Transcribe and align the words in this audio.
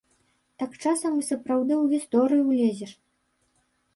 Так 0.61 0.71
часам 0.83 1.19
і 1.19 1.25
сапраўды 1.31 1.73
ў 1.77 1.83
гісторыю 1.93 2.43
ўлезеш. 2.47 2.91